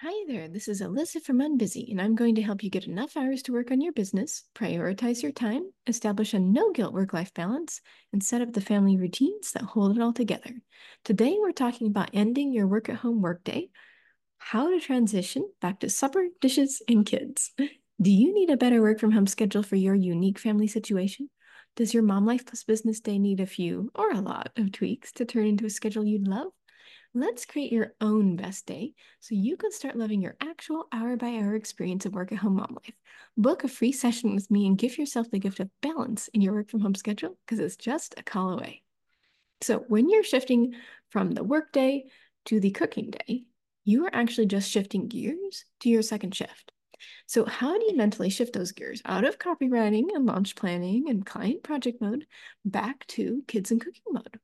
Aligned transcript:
Hi 0.00 0.14
there, 0.28 0.46
this 0.46 0.68
is 0.68 0.80
Alyssa 0.80 1.20
from 1.20 1.40
Unbusy, 1.40 1.90
and 1.90 2.00
I'm 2.00 2.14
going 2.14 2.36
to 2.36 2.42
help 2.42 2.62
you 2.62 2.70
get 2.70 2.86
enough 2.86 3.16
hours 3.16 3.42
to 3.42 3.52
work 3.52 3.72
on 3.72 3.80
your 3.80 3.92
business, 3.92 4.44
prioritize 4.54 5.24
your 5.24 5.32
mm-hmm. 5.32 5.44
time, 5.44 5.72
establish 5.88 6.34
a 6.34 6.38
no 6.38 6.70
guilt 6.70 6.94
work 6.94 7.12
life 7.12 7.34
balance, 7.34 7.80
and 8.12 8.22
set 8.22 8.40
up 8.40 8.52
the 8.52 8.60
family 8.60 8.96
routines 8.96 9.50
that 9.50 9.64
hold 9.64 9.96
it 9.96 10.00
all 10.00 10.12
together. 10.12 10.52
Today, 11.04 11.36
we're 11.40 11.50
talking 11.50 11.88
about 11.88 12.10
ending 12.14 12.52
your 12.52 12.68
work 12.68 12.88
at 12.88 12.94
home 12.94 13.20
workday, 13.20 13.70
how 14.38 14.70
to 14.70 14.78
transition 14.78 15.50
back 15.60 15.80
to 15.80 15.90
supper, 15.90 16.28
dishes, 16.40 16.80
and 16.86 17.04
kids. 17.04 17.50
Do 18.00 18.12
you 18.12 18.32
need 18.32 18.50
a 18.50 18.56
better 18.56 18.80
work 18.80 19.00
from 19.00 19.10
home 19.10 19.26
schedule 19.26 19.64
for 19.64 19.74
your 19.74 19.96
unique 19.96 20.38
family 20.38 20.68
situation? 20.68 21.28
Does 21.74 21.92
your 21.92 22.04
mom 22.04 22.24
life 22.24 22.46
plus 22.46 22.62
business 22.62 23.00
day 23.00 23.18
need 23.18 23.40
a 23.40 23.46
few 23.46 23.90
or 23.96 24.12
a 24.12 24.20
lot 24.20 24.52
of 24.56 24.70
tweaks 24.70 25.10
to 25.14 25.24
turn 25.24 25.48
into 25.48 25.66
a 25.66 25.70
schedule 25.70 26.06
you'd 26.06 26.28
love? 26.28 26.52
Let's 27.14 27.46
create 27.46 27.72
your 27.72 27.94
own 28.02 28.36
best 28.36 28.66
day 28.66 28.92
so 29.20 29.34
you 29.34 29.56
can 29.56 29.72
start 29.72 29.96
loving 29.96 30.20
your 30.20 30.36
actual 30.42 30.86
hour 30.92 31.16
by 31.16 31.28
hour 31.28 31.54
experience 31.54 32.04
of 32.04 32.12
work 32.12 32.32
at 32.32 32.38
home 32.38 32.56
mom 32.56 32.76
life. 32.84 32.94
Book 33.36 33.64
a 33.64 33.68
free 33.68 33.92
session 33.92 34.34
with 34.34 34.50
me 34.50 34.66
and 34.66 34.76
give 34.76 34.98
yourself 34.98 35.30
the 35.30 35.38
gift 35.38 35.58
of 35.58 35.70
balance 35.80 36.28
in 36.28 36.42
your 36.42 36.52
work 36.52 36.68
from 36.68 36.80
home 36.80 36.94
schedule 36.94 37.38
because 37.46 37.60
it's 37.60 37.76
just 37.76 38.14
a 38.18 38.22
call 38.22 38.52
away. 38.52 38.82
So, 39.62 39.78
when 39.88 40.10
you're 40.10 40.22
shifting 40.22 40.74
from 41.08 41.32
the 41.32 41.42
work 41.42 41.72
day 41.72 42.10
to 42.44 42.60
the 42.60 42.70
cooking 42.70 43.10
day, 43.10 43.44
you 43.84 44.04
are 44.04 44.14
actually 44.14 44.46
just 44.46 44.70
shifting 44.70 45.08
gears 45.08 45.64
to 45.80 45.88
your 45.88 46.02
second 46.02 46.34
shift. 46.34 46.72
So, 47.26 47.46
how 47.46 47.78
do 47.78 47.86
you 47.86 47.96
mentally 47.96 48.28
shift 48.28 48.52
those 48.52 48.72
gears 48.72 49.00
out 49.06 49.24
of 49.24 49.38
copywriting 49.38 50.14
and 50.14 50.26
launch 50.26 50.54
planning 50.56 51.08
and 51.08 51.24
client 51.24 51.62
project 51.62 52.02
mode 52.02 52.26
back 52.66 53.06
to 53.08 53.42
kids 53.48 53.70
and 53.70 53.80
cooking 53.80 54.02
mode? 54.12 54.38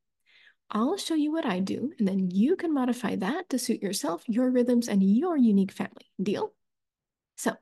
I'll 0.70 0.96
show 0.96 1.14
you 1.14 1.30
what 1.30 1.44
I 1.44 1.60
do, 1.60 1.92
and 1.98 2.08
then 2.08 2.30
you 2.30 2.56
can 2.56 2.72
modify 2.72 3.16
that 3.16 3.48
to 3.50 3.58
suit 3.58 3.82
yourself, 3.82 4.24
your 4.26 4.50
rhythms, 4.50 4.88
and 4.88 5.02
your 5.02 5.36
unique 5.36 5.72
family. 5.72 6.10
Deal? 6.22 6.52
So, 7.36 7.52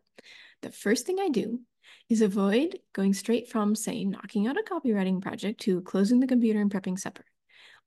the 0.63 0.71
first 0.71 1.05
thing 1.07 1.19
I 1.21 1.29
do 1.29 1.61
is 2.09 2.23
avoid 2.23 2.79
going 2.93 3.15
straight 3.15 3.49
from, 3.49 3.75
say, 3.75 4.05
knocking 4.05 4.47
out 4.47 4.59
a 4.59 4.63
copywriting 4.63 5.21
project 5.21 5.61
to 5.63 5.81
closing 5.83 6.21
the 6.21 6.27
computer 6.27 6.61
and 6.61 6.71
prepping 6.71 6.99
supper. 6.99 7.25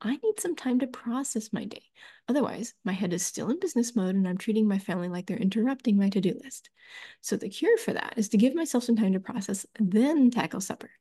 I 0.02 0.18
need 0.18 0.40
some 0.40 0.56
time 0.56 0.80
to 0.80 0.88
process 0.88 1.54
my 1.54 1.66
day. 1.66 1.84
Otherwise, 2.28 2.74
my 2.84 2.92
head 2.92 3.14
is 3.14 3.26
still 3.26 3.50
in 3.50 3.60
business 3.60 3.96
mode 3.96 4.16
and 4.16 4.28
I'm 4.28 4.38
treating 4.38 4.68
my 4.68 4.78
family 4.78 5.08
like 5.08 5.26
they're 5.26 5.38
interrupting 5.38 5.98
my 5.98 6.10
to 6.10 6.22
do 6.22 6.38
list. 6.44 6.70
So, 7.22 7.38
the 7.38 7.50
cure 7.50 7.78
for 7.78 7.94
that 7.94 8.16
is 8.18 8.30
to 8.30 8.38
give 8.38 8.56
myself 8.56 8.84
some 8.84 8.98
time 8.98 9.14
to 9.14 9.20
process, 9.20 9.66
then 9.80 10.32
tackle 10.32 10.62
supper. 10.62 10.92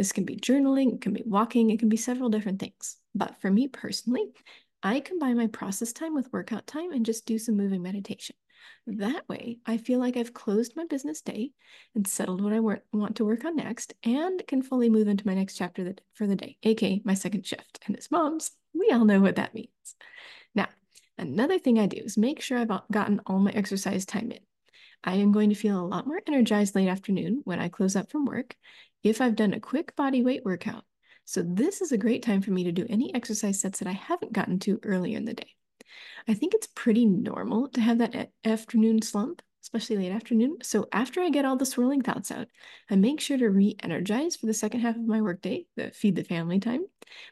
This 0.00 0.12
can 0.12 0.24
be 0.24 0.36
journaling, 0.36 0.94
it 0.94 1.02
can 1.02 1.12
be 1.12 1.24
walking, 1.26 1.68
it 1.68 1.78
can 1.78 1.90
be 1.90 1.98
several 1.98 2.30
different 2.30 2.58
things. 2.58 2.96
But 3.14 3.38
for 3.42 3.50
me 3.50 3.68
personally, 3.68 4.32
I 4.82 5.00
combine 5.00 5.36
my 5.36 5.48
process 5.48 5.92
time 5.92 6.14
with 6.14 6.32
workout 6.32 6.66
time 6.66 6.92
and 6.92 7.04
just 7.04 7.26
do 7.26 7.36
some 7.36 7.58
moving 7.58 7.82
meditation. 7.82 8.34
That 8.86 9.28
way, 9.28 9.58
I 9.66 9.76
feel 9.76 9.98
like 9.98 10.16
I've 10.16 10.32
closed 10.32 10.72
my 10.74 10.86
business 10.86 11.20
day 11.20 11.50
and 11.94 12.08
settled 12.08 12.40
what 12.40 12.54
I 12.54 12.60
want 12.60 13.16
to 13.16 13.26
work 13.26 13.44
on 13.44 13.56
next 13.56 13.92
and 14.02 14.42
can 14.48 14.62
fully 14.62 14.88
move 14.88 15.06
into 15.06 15.26
my 15.26 15.34
next 15.34 15.58
chapter 15.58 15.94
for 16.14 16.26
the 16.26 16.34
day, 16.34 16.56
aka 16.62 17.02
my 17.04 17.12
second 17.12 17.44
shift. 17.44 17.80
And 17.86 17.94
as 17.94 18.10
moms, 18.10 18.52
we 18.72 18.88
all 18.92 19.04
know 19.04 19.20
what 19.20 19.36
that 19.36 19.54
means. 19.54 19.68
Now, 20.54 20.68
another 21.18 21.58
thing 21.58 21.78
I 21.78 21.84
do 21.84 22.00
is 22.02 22.16
make 22.16 22.40
sure 22.40 22.56
I've 22.56 22.72
gotten 22.90 23.20
all 23.26 23.38
my 23.38 23.50
exercise 23.50 24.06
time 24.06 24.32
in. 24.32 24.40
I 25.02 25.16
am 25.16 25.32
going 25.32 25.50
to 25.50 25.54
feel 25.56 25.80
a 25.80 25.86
lot 25.86 26.06
more 26.06 26.20
energized 26.26 26.74
late 26.74 26.88
afternoon 26.88 27.40
when 27.44 27.58
I 27.58 27.68
close 27.68 27.96
up 27.96 28.10
from 28.10 28.26
work 28.26 28.54
if 29.02 29.20
I've 29.20 29.36
done 29.36 29.54
a 29.54 29.60
quick 29.60 29.96
body 29.96 30.22
weight 30.22 30.44
workout. 30.44 30.84
So 31.24 31.42
this 31.42 31.80
is 31.80 31.92
a 31.92 31.98
great 31.98 32.22
time 32.22 32.42
for 32.42 32.50
me 32.50 32.64
to 32.64 32.72
do 32.72 32.86
any 32.88 33.14
exercise 33.14 33.60
sets 33.60 33.78
that 33.78 33.88
I 33.88 33.92
haven't 33.92 34.32
gotten 34.32 34.58
to 34.60 34.80
earlier 34.82 35.16
in 35.16 35.24
the 35.24 35.34
day. 35.34 35.54
I 36.28 36.34
think 36.34 36.54
it's 36.54 36.66
pretty 36.66 37.06
normal 37.06 37.68
to 37.68 37.80
have 37.80 37.98
that 37.98 38.32
afternoon 38.44 39.02
slump, 39.02 39.42
especially 39.62 39.96
late 39.96 40.12
afternoon. 40.12 40.58
So 40.62 40.88
after 40.92 41.20
I 41.20 41.30
get 41.30 41.44
all 41.44 41.56
the 41.56 41.66
swirling 41.66 42.02
thoughts 42.02 42.30
out, 42.30 42.48
I 42.90 42.96
make 42.96 43.20
sure 43.20 43.38
to 43.38 43.48
re-energize 43.48 44.36
for 44.36 44.46
the 44.46 44.54
second 44.54 44.80
half 44.80 44.96
of 44.96 45.06
my 45.06 45.20
workday, 45.20 45.66
the 45.76 45.90
feed 45.90 46.16
the 46.16 46.24
family 46.24 46.58
time, 46.58 46.86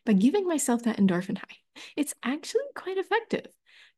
by 0.05 0.13
giving 0.13 0.47
myself 0.47 0.83
that 0.85 0.99
endorphin 0.99 1.39
high. 1.39 1.83
It's 1.97 2.15
actually 2.23 2.65
quite 2.75 2.99
effective. 2.99 3.47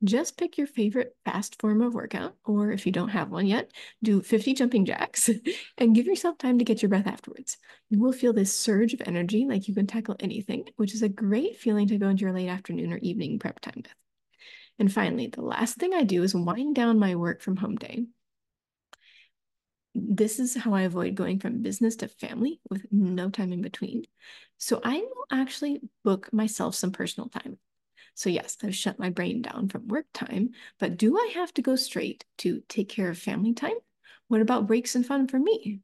Just 0.03 0.39
pick 0.39 0.57
your 0.57 0.67
favorite 0.67 1.15
fast 1.27 1.61
form 1.61 1.83
of 1.83 1.95
workout, 1.95 2.35
or 2.45 2.73
if 2.73 2.87
you 2.87 2.93
don't 2.93 3.11
have 3.11 3.31
one 3.31 3.47
yet, 3.47 3.71
do 4.03 4.23
50 4.23 4.55
jumping 4.55 4.87
jacks 4.87 5.29
and 5.79 5.95
give 5.95 6.07
yourself 6.07 6.39
time 6.39 6.59
to 6.59 6.65
get 6.65 6.81
your 6.81 6.89
breath 6.89 7.07
afterwards. 7.07 7.59
You 7.91 7.99
will 7.99 8.13
feel 8.13 8.33
this 8.33 8.57
surge 8.57 8.95
of 8.95 9.03
energy 9.05 9.47
like 9.47 9.67
you 9.67 9.75
can 9.75 9.89
tackle 9.89 10.17
anything, 10.21 10.69
which 10.77 10.95
is 10.95 11.03
a 11.03 11.09
great 11.09 11.57
feeling 11.57 11.89
to 11.89 11.99
go 11.99 12.09
into 12.09 12.23
your 12.23 12.33
late 12.33 12.49
afternoon 12.49 12.93
or 12.93 12.99
evening 12.99 13.41
prep 13.41 13.59
time 13.61 13.75
with. 13.77 13.89
And 14.79 14.93
finally, 14.93 15.27
the 15.27 15.43
last 15.43 15.77
thing 15.77 15.93
I 15.93 16.05
do 16.05 16.23
is 16.23 16.35
wind 16.35 16.77
down 16.77 17.01
my 17.01 17.17
work 17.17 17.43
from 17.43 17.57
home 17.57 17.77
day. 17.77 18.07
This 19.95 20.39
is 20.39 20.55
how 20.55 20.73
I 20.73 20.83
avoid 20.83 21.17
going 21.17 21.41
from 21.41 21.63
business 21.63 21.97
to 21.97 22.09
family 22.09 22.61
with 22.71 22.87
no 22.93 23.29
time 23.29 23.53
in 23.53 23.61
between. 23.61 24.05
So 24.57 24.81
I 24.85 24.99
will 24.99 25.27
actually 25.33 25.81
book 26.05 26.33
myself 26.33 26.77
some 26.77 26.93
personal 26.93 27.29
time. 27.29 27.59
So, 28.15 28.31
yes, 28.31 28.57
I've 28.63 28.75
shut 28.75 28.99
my 28.99 29.11
brain 29.11 29.43
down 29.43 29.69
from 29.69 29.89
work 29.89 30.07
time, 30.15 30.51
but 30.79 30.97
do 30.97 31.19
I 31.19 31.33
have 31.35 31.53
to 31.55 31.63
go 31.63 31.75
straight 31.75 32.25
to 32.39 32.63
take 32.69 32.89
care 32.89 33.11
of 33.11 33.19
family 33.19 33.53
time? 33.53 33.77
What 34.29 34.41
about 34.41 34.67
breaks 34.67 34.95
and 34.95 35.05
fun 35.05 35.27
for 35.27 35.39
me? 35.39 35.81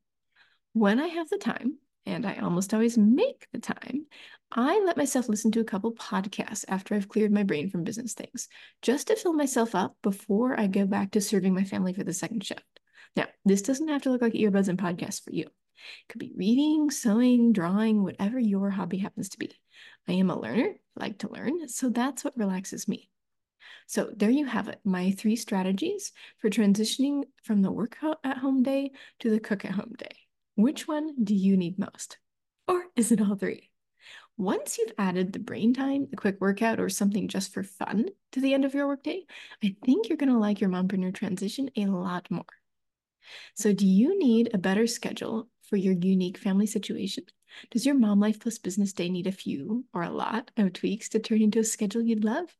When 0.72 1.00
I 1.00 1.08
have 1.08 1.28
the 1.28 1.38
time, 1.38 1.78
and 2.06 2.24
I 2.24 2.36
almost 2.36 2.72
always 2.72 2.96
make 2.96 3.46
the 3.52 3.58
time, 3.58 4.06
I 4.52 4.80
let 4.86 4.96
myself 4.96 5.28
listen 5.28 5.50
to 5.52 5.60
a 5.60 5.64
couple 5.64 5.92
podcasts 5.92 6.64
after 6.68 6.94
I've 6.94 7.08
cleared 7.08 7.32
my 7.32 7.42
brain 7.42 7.68
from 7.68 7.84
business 7.84 8.14
things, 8.14 8.48
just 8.80 9.08
to 9.08 9.16
fill 9.16 9.32
myself 9.32 9.74
up 9.74 9.96
before 10.02 10.58
I 10.58 10.68
go 10.68 10.86
back 10.86 11.10
to 11.12 11.20
serving 11.20 11.52
my 11.52 11.64
family 11.64 11.92
for 11.92 12.04
the 12.04 12.12
second 12.12 12.44
shift. 12.44 12.62
Now, 13.16 13.26
this 13.44 13.62
doesn't 13.62 13.88
have 13.88 14.02
to 14.02 14.10
look 14.10 14.22
like 14.22 14.34
earbuds 14.34 14.68
and 14.68 14.78
podcasts 14.78 15.22
for 15.22 15.32
you. 15.32 15.44
It 15.44 16.08
could 16.08 16.20
be 16.20 16.32
reading, 16.36 16.90
sewing, 16.90 17.52
drawing, 17.52 18.02
whatever 18.02 18.38
your 18.38 18.70
hobby 18.70 18.98
happens 18.98 19.30
to 19.30 19.38
be. 19.38 19.52
I 20.08 20.12
am 20.12 20.30
a 20.30 20.38
learner, 20.38 20.74
like 20.94 21.18
to 21.18 21.30
learn, 21.30 21.68
so 21.68 21.88
that's 21.88 22.24
what 22.24 22.38
relaxes 22.38 22.86
me. 22.86 23.10
So 23.88 24.10
there 24.16 24.30
you 24.30 24.46
have 24.46 24.68
it, 24.68 24.80
my 24.84 25.10
three 25.10 25.36
strategies 25.36 26.12
for 26.38 26.50
transitioning 26.50 27.24
from 27.42 27.62
the 27.62 27.72
work 27.72 27.98
at 28.24 28.38
home 28.38 28.62
day 28.62 28.92
to 29.20 29.30
the 29.30 29.40
cook 29.40 29.64
at 29.64 29.72
home 29.72 29.94
day. 29.98 30.25
Which 30.56 30.88
one 30.88 31.22
do 31.22 31.34
you 31.34 31.56
need 31.56 31.78
most? 31.78 32.18
Or 32.66 32.86
is 32.96 33.12
it 33.12 33.20
all 33.20 33.36
three? 33.36 33.70
Once 34.38 34.78
you've 34.78 34.92
added 34.98 35.32
the 35.32 35.38
brain 35.38 35.72
time, 35.72 36.08
the 36.10 36.16
quick 36.16 36.40
workout, 36.40 36.80
or 36.80 36.88
something 36.88 37.28
just 37.28 37.52
for 37.52 37.62
fun 37.62 38.06
to 38.32 38.40
the 38.40 38.54
end 38.54 38.64
of 38.64 38.74
your 38.74 38.86
workday, 38.86 39.24
I 39.62 39.76
think 39.84 40.08
you're 40.08 40.18
going 40.18 40.32
to 40.32 40.38
like 40.38 40.60
your 40.60 40.70
mompreneur 40.70 41.14
transition 41.14 41.70
a 41.76 41.86
lot 41.86 42.30
more. 42.30 42.44
So, 43.54 43.72
do 43.72 43.86
you 43.86 44.18
need 44.18 44.50
a 44.54 44.58
better 44.58 44.86
schedule 44.86 45.48
for 45.62 45.76
your 45.76 45.94
unique 45.94 46.38
family 46.38 46.66
situation? 46.66 47.24
Does 47.70 47.84
your 47.84 47.94
mom 47.94 48.20
life 48.20 48.40
plus 48.40 48.58
business 48.58 48.92
day 48.92 49.08
need 49.08 49.26
a 49.26 49.32
few 49.32 49.84
or 49.92 50.02
a 50.02 50.10
lot 50.10 50.50
of 50.56 50.72
tweaks 50.72 51.08
to 51.10 51.18
turn 51.18 51.42
into 51.42 51.58
a 51.58 51.64
schedule 51.64 52.02
you'd 52.02 52.24
love? 52.24 52.56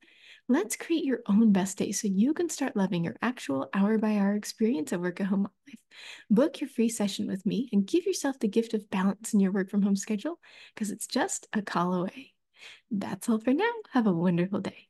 Let's 0.48 0.76
create 0.76 1.04
your 1.04 1.20
own 1.26 1.50
best 1.52 1.78
day 1.78 1.90
so 1.90 2.06
you 2.06 2.32
can 2.32 2.48
start 2.48 2.76
loving 2.76 3.02
your 3.02 3.16
actual 3.20 3.68
hour 3.74 3.98
by 3.98 4.16
hour 4.16 4.34
experience 4.34 4.92
of 4.92 5.00
work 5.00 5.20
at 5.20 5.26
home 5.26 5.42
life. 5.42 5.78
Book 6.30 6.60
your 6.60 6.70
free 6.70 6.88
session 6.88 7.26
with 7.26 7.44
me 7.44 7.68
and 7.72 7.86
give 7.86 8.06
yourself 8.06 8.38
the 8.38 8.46
gift 8.46 8.72
of 8.72 8.88
balance 8.88 9.34
in 9.34 9.40
your 9.40 9.50
work 9.50 9.70
from 9.70 9.82
home 9.82 9.96
schedule 9.96 10.38
because 10.74 10.92
it's 10.92 11.08
just 11.08 11.48
a 11.52 11.62
call 11.62 11.94
away. 11.94 12.32
That's 12.92 13.28
all 13.28 13.40
for 13.40 13.52
now. 13.52 13.70
Have 13.92 14.06
a 14.06 14.12
wonderful 14.12 14.60
day. 14.60 14.85